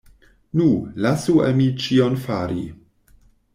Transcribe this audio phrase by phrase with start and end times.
[0.59, 0.69] Nu,
[1.07, 2.67] lasu al mi ĉion fari!